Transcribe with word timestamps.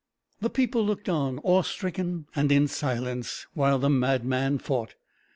The 0.39 0.49
people 0.49 0.83
looked 0.83 1.09
on 1.09 1.37
awe 1.43 1.61
stricken, 1.61 2.25
and 2.35 2.51
in 2.51 2.67
silence, 2.67 3.45
while 3.53 3.77
the 3.77 3.91
madman 3.91 4.57
fought. 4.57 4.95